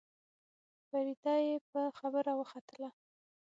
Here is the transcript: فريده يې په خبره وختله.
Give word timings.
فريده 0.91 1.35
يې 1.47 1.55
په 1.69 1.81
خبره 1.99 2.31
وختله. 2.39 2.89